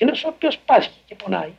[0.00, 1.52] Εκείνος ο οποίος πάσχει και πονάει,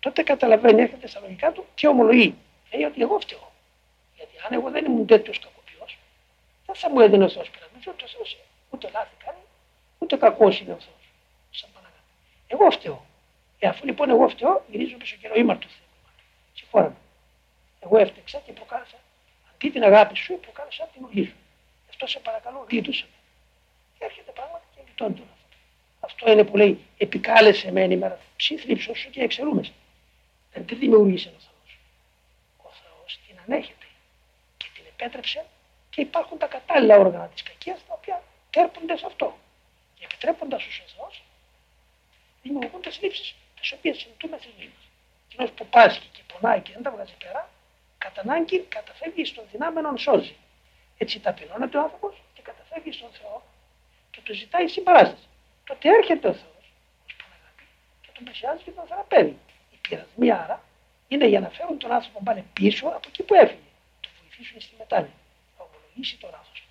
[0.00, 2.34] τότε καταλαβαίνει, έρχεται στα λογικά του και ομολογεί.
[2.72, 3.52] Λέει ότι εγώ φταίω.
[4.16, 5.98] Γιατί αν εγώ δεν ήμουν τέτοιος κακοποιός,
[6.66, 8.36] δεν θα μου έδινε ο Θεός πειραμή, ούτε ο Θεός
[8.70, 9.38] ούτε λάθη κάνει,
[9.98, 11.04] ούτε κακός είναι ο Θεός.
[11.50, 12.12] Σαν Παναγάπη.
[12.46, 13.06] Εγώ φταίω.
[13.58, 15.86] Ε, αφού λοιπόν εγώ φταίω, γυρίζω πίσω και λέω ήμαρτο Θεό.
[16.54, 16.96] Συγχώρα με.
[17.80, 18.96] Εγώ έφτεξα και προκάλεσα
[19.50, 21.36] αντί την αγάπη σου, προκάλεσα την οργή σου.
[21.88, 23.16] Αυτό σε παρακαλώ, γλίτωσε με.
[23.98, 25.45] Και έρχεται πράγματι και γλιτώνει τον άνθρωπο.
[26.06, 29.72] Αυτό είναι που λέει επικάλεσε με ημέρα ψήθλιψο σου και εξαιρούμεσαι.
[30.52, 31.78] Δεν τη δημιούργησε ο Θεός.
[32.56, 33.86] Ο Θεός την ανέχεται
[34.56, 35.44] και την επέτρεψε
[35.90, 39.38] και υπάρχουν τα κατάλληλα όργανα της κακίας τα οποία τέρπονται σε αυτό.
[39.94, 41.10] Και επιτρέποντας του ο Θεό,
[42.42, 44.84] δημιουργούν τις λήψει τι οποίες συνηθούμε στη ζωή μας.
[45.28, 47.50] Κοινό που πάσχει και πονάει και δεν τα βγάζει πέρα,
[47.98, 50.36] κατά ανάγκη καταφεύγει στον δυνάμενον σώζει.
[50.98, 53.42] Έτσι ταπεινώνεται ο άνθρωπος και καταφεύγει στον Θεό
[54.10, 55.28] και του ζητάει συμπαράσταση.
[55.68, 56.64] Τότε έρχεται ο Θεός
[57.06, 57.64] ως Παναγάπη
[58.02, 59.36] και τον πλησιάζει και τον θεραπεύει.
[59.72, 60.56] Οι πειρασμοί άρα
[61.08, 63.68] είναι για να φέρουν τον άνθρωπο πάνε πίσω από εκεί που έφυγε.
[64.00, 65.16] Το βοηθήσουν στη μετάνοια.
[65.56, 66.64] Να ομολογήσει το λάθο του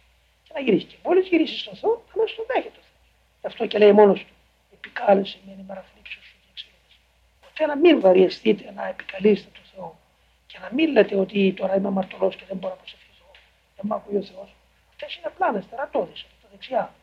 [0.45, 0.85] και να γυρίσει.
[0.91, 2.99] Και μόλις γυρίσει στον Θεό, αμέσως τον δέχεται ο Θεός.
[3.41, 4.33] Γι' αυτό και λέει μόνος του,
[4.77, 6.97] επικάλεσε με ημέρα θλίψη σου και εξελίξει.
[7.43, 9.89] Ποτέ να μην βαριεστείτε να επικαλείστε τον Θεό
[10.49, 13.29] και να μην λέτε ότι τώρα είμαι αμαρτωλός και δεν μπορώ να προσευχηθώ.
[13.75, 14.49] Δεν μ' ακούει ο Θεός.
[14.89, 16.93] Αυτές είναι πλάνες, τερατώδεις από τα δεξιά.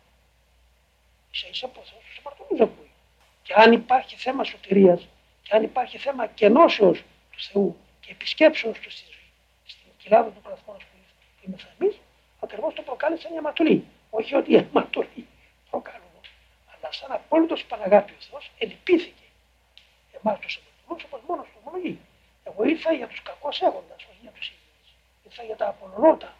[1.38, 2.90] Σα ίσα από Θεό του αμαρτωλού ακούει.
[3.42, 5.08] Και αν υπάρχει θέμα σωτηρίας
[5.42, 6.98] και αν υπάρχει θέμα κενώσεως
[7.30, 9.28] του Θεού και επισκέψεως του στη ζωή,
[9.66, 10.96] στην κοιλάδα του πλαθμόνα που
[11.46, 11.92] είμαστε εμεί,
[12.40, 13.84] ακριβώς το προκάλεσε μια αμαρτωλή.
[14.10, 15.26] Όχι ότι οι αμαρτωλοί
[15.70, 16.20] προκαλούν,
[16.72, 19.26] αλλά σαν απόλυτος Παναγάπης ο Θεός ελπίθηκε
[20.22, 21.98] εμάς τους αμαρτωλού όπως μόνος του ομολογεί.
[22.44, 24.88] Εγώ ήρθα για τους κακούς έχοντας, όχι για τους ίδιους.
[25.24, 26.34] Ήρθα για τα απολωνότα,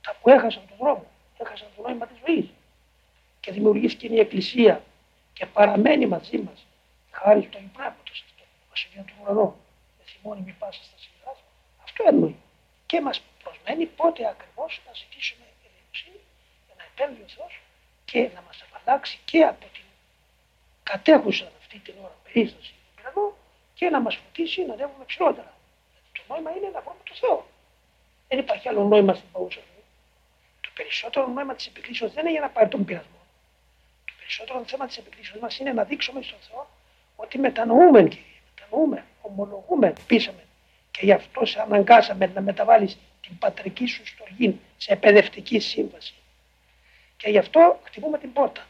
[0.00, 1.06] τα που έχασαν τον δρόμο,
[1.38, 2.48] έχασαν το νόημα της ζωής.
[3.60, 4.82] Και δημιουργήθηκε μια εκκλησία
[5.32, 6.66] και παραμένει μαζί μας,
[7.10, 9.48] χάρη στο υπράπτωτο αυτό, βασιλεία του ουρανού,
[9.98, 11.32] με θυμώνει μη πάσα στα σειρά,
[11.86, 12.36] αυτό εννοεί.
[12.86, 16.20] Και μας προσμένει πότε ακριβώς να ζητήσουμε ελεημοσύνη
[16.66, 17.52] για να επέμβει ο Θεός
[18.10, 19.86] και να μας απαλλάξει και από την
[20.90, 23.28] κατέχουσα αυτή την ώρα περίσταση του πειραγού
[23.78, 25.52] και να μας φωτίσει να ανέβουμε ψηλότερα.
[25.92, 27.38] Γιατί το νόημα είναι να βρούμε το Θεό.
[28.28, 29.84] Δεν υπάρχει άλλο νόημα στην παρούσα ζωή.
[30.64, 33.19] Το περισσότερο νόημα της επικρίσεως δεν είναι για να πάρει τον πειρασμό.
[34.30, 36.70] Το περισσότερο θέμα της επικρίσεως μας είναι να δείξουμε στον Θεό
[37.16, 38.24] ότι μετανοούμε, κύριε,
[38.54, 40.44] μετανοούμε, ομολογούμε, πείσαμε.
[40.90, 46.14] Και γι' αυτό σε αναγκάσαμε να μεταβάλεις την πατρική σου στοργή σε εκπαιδευτική σύμβαση.
[47.16, 48.66] Και γι' αυτό χτυπούμε την πόρτα.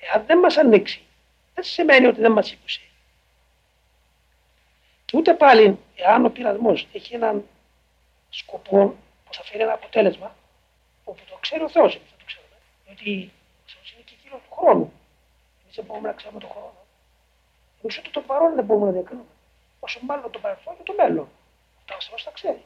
[0.00, 1.02] Εάν δεν μας ανοίξει,
[1.54, 2.80] δεν σημαίνει ότι δεν μας ήκουσε.
[5.04, 7.44] Και ούτε πάλι, εάν ο πειρασμός έχει έναν
[8.30, 10.36] σκοπό που θα φέρει ένα αποτέλεσμα,
[11.04, 12.56] όπου το ξέρει ο Θεός, εμεί θα το ξέρουμε.
[12.86, 13.30] Γιατί
[13.66, 14.92] ο Θεός είναι και κύριο του χρόνου.
[15.72, 16.74] Εμεί δεν μπορούμε να ξέρουμε τον χρόνο.
[17.82, 19.34] Εμεί ούτε το παρόν δεν μπορούμε να διακρίνουμε.
[19.80, 21.28] Όσο μάλλον το παρελθόν και το μέλλον.
[21.78, 22.62] Αυτά ο Θεό τα ξέρει.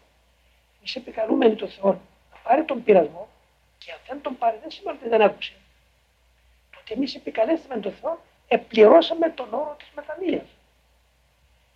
[0.79, 1.91] Εμείς επικαλούμενοι τον Θεό
[2.31, 3.29] να πάρει τον πειρασμό
[3.79, 5.55] και αν δεν τον πάρει, δεν σημαίνει ότι δεν άκουσε.
[6.75, 10.45] Τότε εμείς επικαλέστηκαν τον Θεό, επληρώσαμε τον όρο της μετανία.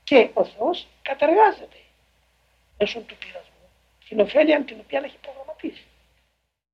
[0.05, 1.81] Και ο Θεός κατεργάζεται
[2.79, 3.69] μέσω του πειρασμού
[4.09, 5.85] την ωφέλεια την οποία έχει προγραμματίσει.